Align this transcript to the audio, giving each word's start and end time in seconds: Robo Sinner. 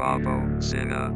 Robo 0.00 0.58
Sinner. 0.62 1.12